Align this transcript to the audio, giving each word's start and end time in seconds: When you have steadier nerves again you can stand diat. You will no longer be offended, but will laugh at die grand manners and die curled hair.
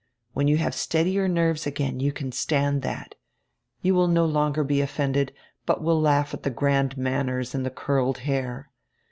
When 0.33 0.47
you 0.47 0.57
have 0.57 0.73
steadier 0.73 1.27
nerves 1.27 1.67
again 1.67 1.99
you 1.99 2.11
can 2.11 2.31
stand 2.31 2.81
diat. 2.81 3.13
You 3.83 3.93
will 3.93 4.07
no 4.07 4.25
longer 4.25 4.63
be 4.63 4.81
offended, 4.81 5.31
but 5.67 5.83
will 5.83 6.01
laugh 6.01 6.33
at 6.33 6.41
die 6.41 6.49
grand 6.49 6.97
manners 6.97 7.53
and 7.53 7.63
die 7.63 7.69
curled 7.69 8.17
hair. 8.25 8.71